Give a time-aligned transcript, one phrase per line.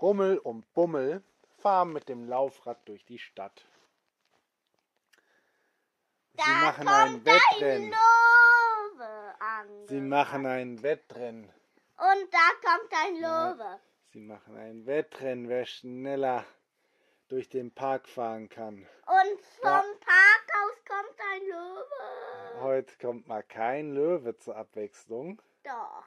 [0.00, 1.22] Rummel und Bummel
[1.58, 3.64] fahren mit dem Laufrad durch die Stadt.
[6.32, 7.92] Sie Da machen ein Wettrennen.
[7.92, 7.98] ein
[9.00, 9.88] Löwe an.
[9.88, 11.44] Sie machen ein Wettrennen.
[11.96, 13.50] Und da kommt ein Ja.
[13.50, 13.80] Löwe.
[14.12, 16.44] Sie machen ein Wettrennen, wer schneller
[17.28, 18.74] durch den Park fahren kann.
[19.06, 19.82] Und vom Ja.
[20.00, 22.60] Parkhaus kommt ein Löwe.
[22.62, 25.42] Heute kommt mal kein Löwe zur Abwechslung.
[25.64, 26.04] Doch.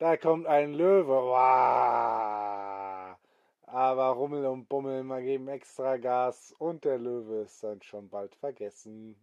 [0.00, 1.12] Da kommt ein Löwe.
[1.12, 1.36] Wow.
[3.66, 8.34] Aber Rummel und Bummel mal geben extra Gas und der Löwe ist dann schon bald
[8.34, 9.14] vergessen.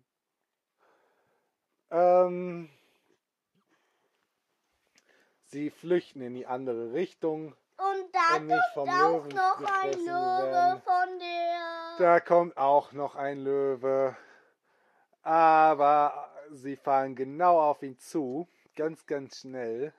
[1.90, 2.70] Ähm,
[5.46, 7.56] sie flüchten in die andere Richtung.
[7.78, 11.98] Und da Um nicht kommt auch Löwen noch ein Löwe von der.
[11.98, 14.16] Da kommt auch noch ein Löwe.
[15.24, 18.48] Aber sie fahren genau auf ihn zu.
[18.76, 19.92] Ganz, ganz schnell.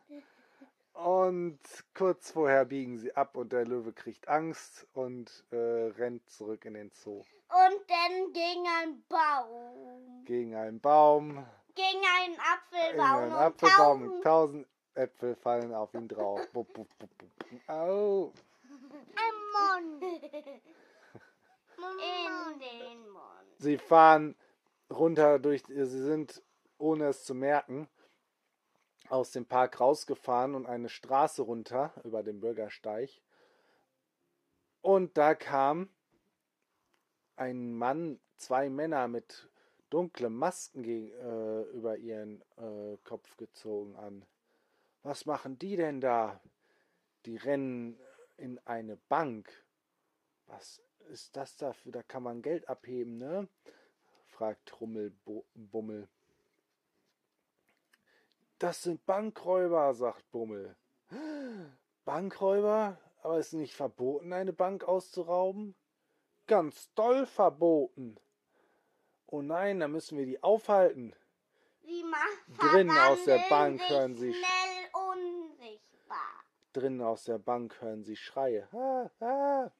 [1.05, 1.61] Und
[1.95, 6.75] kurz vorher biegen sie ab und der Löwe kriegt Angst und äh, rennt zurück in
[6.75, 7.19] den Zoo.
[7.21, 10.25] Und dann gegen einen Baum.
[10.25, 13.17] Gegen einen Baum, Gegen einen in Apfelbaum.
[13.23, 16.41] einen und Apfelbaum tausend tausend Äpfel fallen auf ihn drauf.
[16.53, 17.31] Bup, bup, bup, bup.
[17.69, 18.33] Au.
[18.69, 20.03] Im Mund.
[21.79, 23.23] In den Mund.
[23.59, 24.35] Sie fahren
[24.91, 26.43] runter durch, sie sind,
[26.77, 27.89] ohne es zu merken,
[29.11, 33.11] aus dem Park rausgefahren und eine Straße runter über den Bürgersteig.
[34.81, 35.89] Und da kam
[37.37, 39.49] ein Mann, zwei Männer mit
[39.91, 44.25] dunklen Masken gegen, äh, über ihren äh, Kopf gezogen an.
[45.03, 46.41] Was machen die denn da?
[47.25, 47.99] Die rennen
[48.37, 49.51] in eine Bank.
[50.47, 51.93] Was ist das dafür?
[51.93, 53.49] Da kann man Geld abheben, ne?
[54.27, 56.09] fragt Rummelbummel.
[58.59, 60.77] Das sind Bankräuber, sagt Bummel.
[62.05, 62.99] Bankräuber?
[63.23, 65.75] Aber ist nicht verboten, eine Bank auszurauben?
[66.47, 68.19] Ganz doll verboten.
[69.27, 71.15] Oh nein, da müssen wir die aufhalten.
[71.83, 72.05] Sie
[72.59, 76.19] Drinnen aus der Bank hören Sie- schnell unsichtbar.
[76.73, 78.69] Drinnen aus der Bank hören sie Schreie.
[78.73, 79.71] Ah, ah.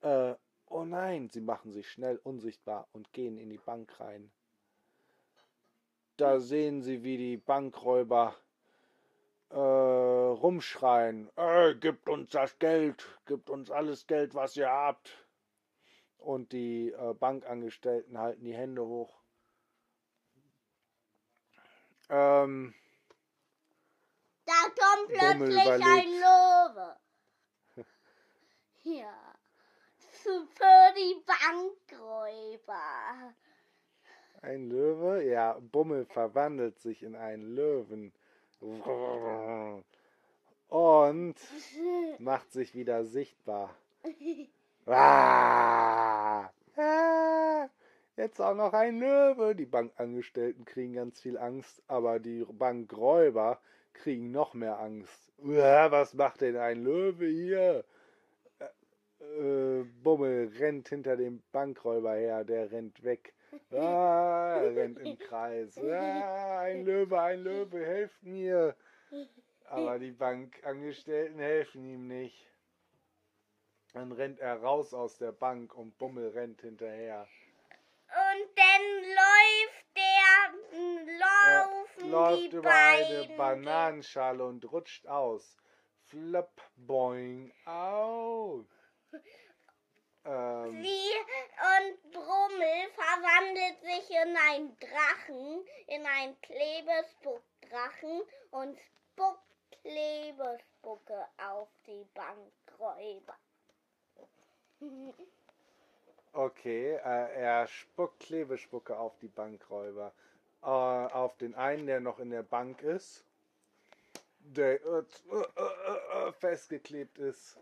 [0.00, 0.36] Äh,
[0.68, 4.30] oh nein, sie machen sich schnell unsichtbar und gehen in die Bank rein.
[6.16, 8.34] Da sehen sie, wie die Bankräuber
[9.50, 11.30] äh, rumschreien.
[11.36, 15.10] Ey, gebt uns das Geld, gebt uns alles Geld, was ihr habt.
[16.18, 19.20] Und die äh, Bankangestellten halten die Hände hoch.
[22.08, 22.74] Ähm,
[24.44, 26.08] Da kommt plötzlich ein.
[26.20, 26.96] Löwe.
[28.84, 29.14] Ja.
[29.98, 32.82] Für die Bankräuber.
[34.42, 35.22] Ein Löwe?
[35.22, 38.12] Ja, Bummel verwandelt sich in einen Löwen.
[40.68, 41.36] Und
[42.18, 43.74] macht sich wieder sichtbar.
[44.86, 47.68] Ah, ah,
[48.16, 49.54] jetzt auch noch ein Löwe.
[49.54, 53.60] Die Bankangestellten kriegen ganz viel Angst, aber die Bankräuber
[53.92, 55.32] kriegen noch mehr Angst.
[55.38, 57.84] Was macht denn ein Löwe hier?
[59.20, 63.34] Äh, Bummel rennt hinter dem Bankräuber her, der rennt weg.
[63.72, 65.76] Ah, er rennt im Kreis.
[65.78, 68.76] Ah, ein Löwe, ein Löwe, helft mir.
[69.66, 72.46] Aber die Bankangestellten helfen ihm nicht.
[73.92, 77.26] Dann rennt er raus aus der Bank und Bummel rennt hinterher.
[78.08, 78.82] Und dann
[79.14, 83.36] läuft der, Er laufen läuft die über eine beiden.
[83.36, 85.56] Bananenschale und rutscht aus.
[86.06, 88.64] Flop, boing, au.
[90.24, 91.01] Ähm, Brummel
[93.52, 99.40] verwandelt sich in einen Drachen, in einen Klebespuckdrachen und spuckt
[99.82, 103.36] Klebespucke auf die Bankräuber.
[106.32, 110.12] okay, äh, er spuckt Klebespucke auf die Bankräuber.
[110.62, 113.24] Äh, auf den einen, der noch in der Bank ist,
[114.38, 117.58] der äh, äh, äh, festgeklebt ist.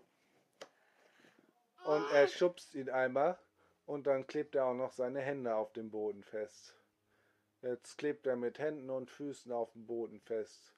[1.85, 3.39] Und er schubst ihn einmal
[3.91, 6.77] und dann klebt er auch noch seine Hände auf dem Boden fest.
[7.61, 10.77] Jetzt klebt er mit Händen und Füßen auf dem Boden fest.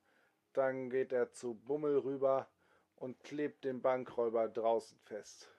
[0.54, 2.48] Dann geht er zu Bummel rüber
[2.96, 5.52] und klebt den Bankräuber draußen fest.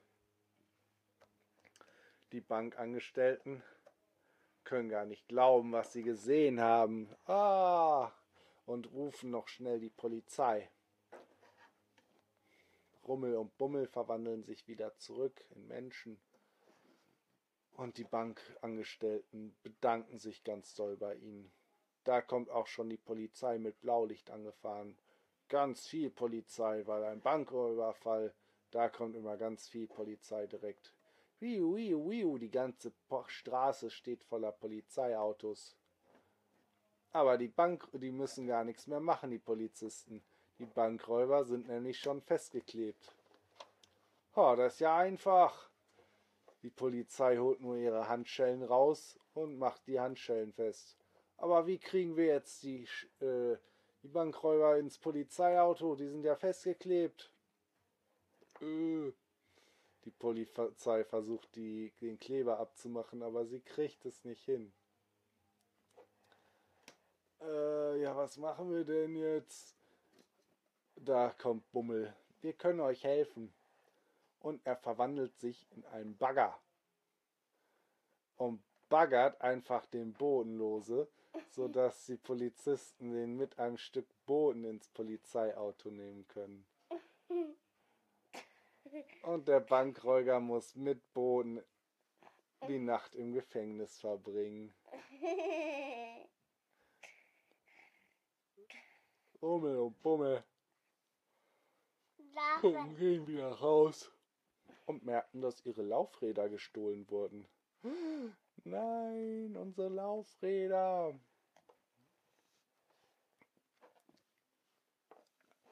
[2.31, 3.61] Die Bankangestellten
[4.63, 7.15] können gar nicht glauben, was sie gesehen haben.
[7.27, 8.11] Ah!
[8.65, 10.71] Und rufen noch schnell die Polizei.
[13.07, 16.19] Rummel und Bummel verwandeln sich wieder zurück in Menschen.
[17.75, 21.51] Und die Bankangestellten bedanken sich ganz doll bei ihnen.
[22.03, 24.97] Da kommt auch schon die Polizei mit Blaulicht angefahren.
[25.49, 28.33] ganz viel Polizei, weil ein Banküberfall,
[28.71, 30.93] da kommt immer ganz viel Polizei direkt.
[31.39, 32.91] Wiu, wiu, wiu, die ganze
[33.27, 35.75] Straße steht voller Polizeiautos.
[37.11, 40.23] Aber die Bank, die müssen gar nichts mehr machen, die Polizisten.
[40.57, 43.13] Die Bankräuber sind nämlich schon festgeklebt.
[44.35, 45.69] Oh, das ist ja einfach.
[46.63, 50.97] Die Polizei holt nur ihre Handschellen raus und macht die Handschellen fest.
[51.37, 52.87] Aber wie kriegen wir jetzt die,
[53.19, 53.57] äh,
[54.01, 55.95] die Bankräuber ins Polizeiauto?
[55.95, 57.31] Die sind ja festgeklebt.
[58.61, 59.11] Äh.
[60.05, 64.73] Die Polizei versucht, die, den Kleber abzumachen, aber sie kriegt es nicht hin.
[67.41, 69.75] Äh, ja, was machen wir denn jetzt?
[70.95, 72.13] Da kommt Bummel.
[72.41, 73.53] Wir können euch helfen.
[74.43, 76.59] Und er verwandelt sich in einen Bagger.
[78.35, 81.07] Und baggert einfach den Boden lose,
[81.49, 86.65] sodass die Polizisten den mit einem Stück Boden ins Polizeiauto nehmen können.
[89.23, 91.63] Und der Bankräuger muss mit Boden
[92.67, 94.73] die Nacht im Gefängnis verbringen.
[99.39, 100.43] Bummel und Bummel
[102.59, 104.11] gucken, gehen wieder raus
[104.85, 107.47] und merken, dass ihre Laufräder gestohlen wurden.
[108.63, 111.19] Nein, unsere Laufräder.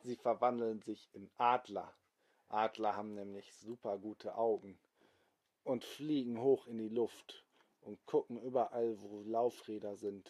[0.04, 1.94] Sie verwandeln sich in Adler.
[2.50, 4.80] Adler haben nämlich super gute Augen
[5.64, 7.46] und fliegen hoch in die Luft
[7.82, 10.30] und gucken überall, wo Laufräder sind.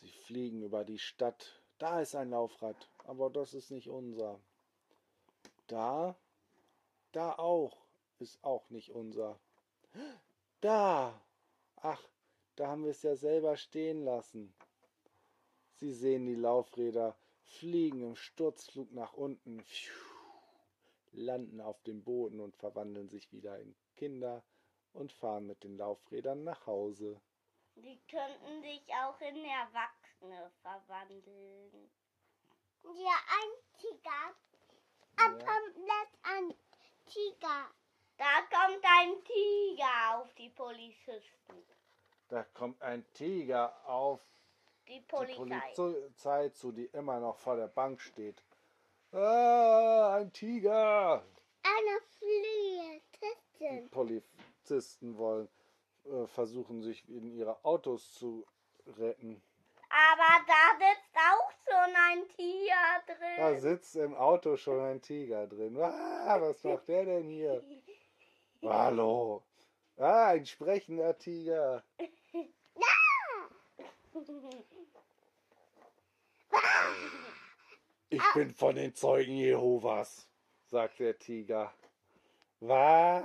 [0.00, 1.62] Sie fliegen über die Stadt.
[1.78, 4.40] Da ist ein Laufrad, aber das ist nicht unser.
[5.66, 6.16] Da,
[7.12, 7.76] da auch,
[8.18, 9.38] ist auch nicht unser.
[10.60, 11.20] Da!
[11.76, 12.02] Ach,
[12.56, 14.54] da haben wir es ja selber stehen lassen.
[15.76, 19.64] Sie sehen die Laufräder fliegen im Sturzflug nach unten,
[21.12, 24.44] landen auf dem Boden und verwandeln sich wieder in Kinder
[24.92, 27.20] und fahren mit den Laufrädern nach Hause.
[27.76, 31.90] Die könnten sich auch in Erwachsene verwandeln.
[32.82, 34.34] Ja, ein Tiger.
[35.16, 35.46] Ein Ja.
[35.46, 36.54] komplett ein
[37.40, 37.70] Tiger.
[38.18, 41.64] Da kommt ein Tiger auf die Polizisten.
[42.28, 44.20] Da kommt ein Tiger auf
[44.86, 45.72] Die die Polizei.
[45.74, 48.44] Polizei zu, die immer noch vor der Bank steht.
[49.12, 51.24] Ah, ein Tiger!
[51.62, 53.88] Eine Die Fliehe.
[53.90, 55.48] Polizisten wollen
[56.04, 58.46] äh, versuchen, sich in ihre Autos zu
[58.86, 59.42] retten.
[59.90, 62.74] Aber da sitzt auch schon ein Tier
[63.36, 63.60] Da drin.
[63.60, 65.76] sitzt im Auto schon ein Tiger drin.
[65.80, 67.62] Ah, was macht der denn hier?
[68.62, 69.42] Hallo.
[69.96, 71.82] Ah, ein sprechender Tiger.
[78.08, 80.28] Ich bin von den Zeugen Jehovas,
[80.66, 81.72] sagt der Tiger.
[82.60, 83.20] Wah,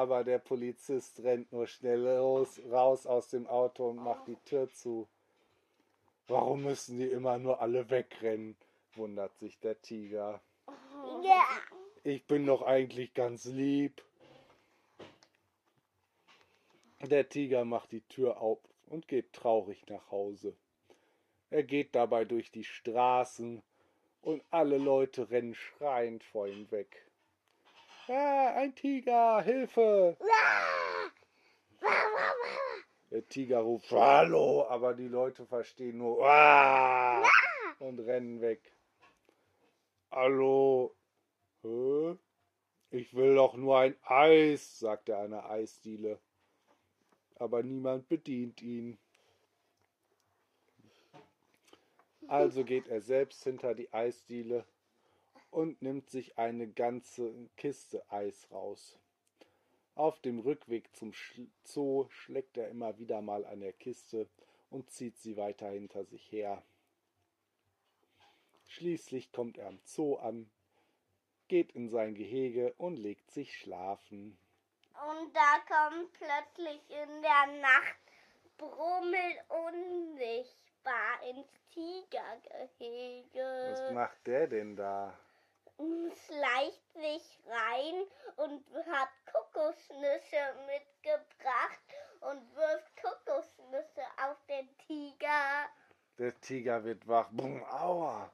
[0.00, 4.70] aber der Polizist rennt nur schnell raus, raus aus dem Auto und macht die Tür
[4.72, 5.08] zu.
[6.28, 8.56] Warum müssen die immer nur alle wegrennen?
[8.94, 10.42] wundert sich der Tiger.
[11.22, 11.44] Ja.
[12.02, 14.02] Ich bin doch eigentlich ganz lieb.
[17.00, 20.54] Der Tiger macht die Tür auf und geht traurig nach Hause.
[21.50, 23.62] Er geht dabei durch die Straßen
[24.20, 27.06] und alle Leute rennen schreiend vor ihm weg.
[28.08, 30.16] Ah, ein Tiger, Hilfe!
[33.10, 37.22] Der Tiger ruft Hallo, aber die Leute verstehen nur ah,
[37.78, 38.72] und rennen weg.
[40.10, 40.94] Hallo,
[41.62, 42.16] Hä?
[42.90, 46.18] Ich will doch nur ein Eis, sagt er einer Eisdiele.
[47.36, 48.98] Aber niemand bedient ihn.
[52.26, 54.64] Also geht er selbst hinter die Eisdiele
[55.50, 58.98] und nimmt sich eine ganze Kiste Eis raus.
[59.98, 61.12] Auf dem Rückweg zum
[61.64, 64.30] Zoo schlägt er immer wieder mal an der Kiste
[64.70, 66.62] und zieht sie weiter hinter sich her.
[68.68, 70.48] Schließlich kommt er am Zoo an,
[71.48, 74.38] geht in sein Gehege und legt sich schlafen.
[74.92, 77.98] Und da kommt plötzlich in der Nacht
[78.56, 83.90] Brummel unsichtbar ins Was Tigergehege.
[83.94, 85.18] macht der denn da?
[85.78, 88.04] Schleicht sich rein
[88.36, 95.68] und hat Kokosnüsse mitgebracht und wirft Kokosnüsse auf den Tiger.
[96.18, 97.28] Der Tiger wird wach.
[97.30, 98.30] Bumm, aua.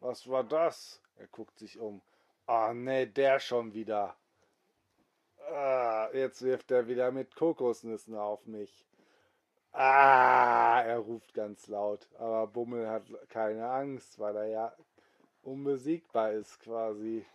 [0.00, 1.00] Was war das?
[1.16, 2.02] Er guckt sich um.
[2.46, 4.16] Ah, nee, der schon wieder.
[5.50, 8.86] Ah, jetzt wirft er wieder mit Kokosnüssen auf mich.
[9.72, 12.08] Ah, er ruft ganz laut.
[12.18, 14.72] Aber Bummel hat keine Angst, weil er ja
[15.42, 17.26] unbesiegbar ist quasi.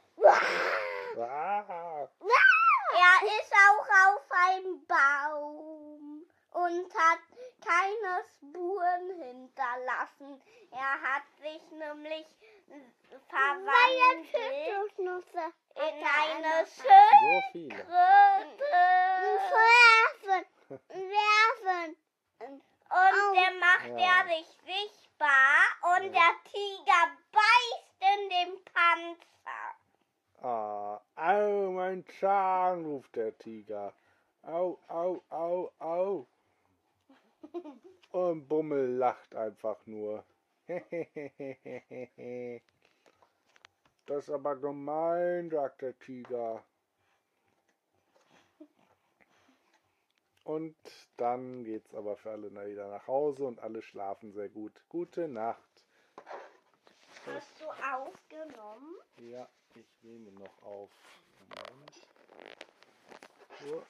[1.18, 2.08] Ah.
[2.96, 7.20] Er ist auch auf einem Baum und hat
[7.66, 10.42] keine Spuren hinterlassen.
[10.70, 12.28] Er hat sich nämlich
[13.30, 14.34] verwandelt
[15.76, 16.68] in eine.
[16.68, 17.88] Schildkröte.
[19.50, 20.46] Werfen.
[20.90, 21.98] Werfen.
[22.90, 24.06] Und der macht Ja.
[24.08, 25.58] er sich sichtbar
[25.96, 27.04] und der Tiger
[28.34, 29.76] den Panzer.
[30.42, 33.94] Ah, au, mein Zahn, ruft der Tiger.
[34.42, 36.28] Au, au, au, au.
[38.12, 40.24] Und Bummel lacht einfach nur.
[44.06, 46.62] Das ist aber gemein, sagt der Tiger.
[50.44, 50.76] Und
[51.16, 54.74] dann geht's aber für alle wieder nach Hause und alle schlafen sehr gut.
[54.90, 55.86] Gute Nacht.
[57.26, 58.96] Hast du aufgenommen?
[59.18, 60.92] Ja, ich nehme noch auf.
[61.40, 61.96] Moment.
[63.62, 63.84] So.